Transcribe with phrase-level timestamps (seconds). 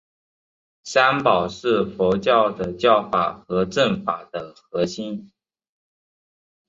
[0.83, 5.31] 三宝是佛教的教法和证法的核心。